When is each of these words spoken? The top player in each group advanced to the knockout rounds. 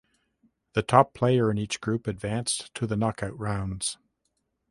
The 0.73 0.81
top 0.81 1.13
player 1.13 1.51
in 1.51 1.59
each 1.59 1.79
group 1.79 2.07
advanced 2.07 2.73
to 2.73 2.87
the 2.87 2.97
knockout 2.97 3.37
rounds. 3.37 3.99